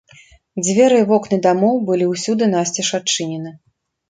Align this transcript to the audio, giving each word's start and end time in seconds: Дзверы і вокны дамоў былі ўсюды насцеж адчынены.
Дзверы 0.63 0.95
і 1.01 1.05
вокны 1.11 1.39
дамоў 1.47 1.75
былі 1.91 2.09
ўсюды 2.13 2.49
насцеж 2.55 2.87
адчынены. 3.01 3.55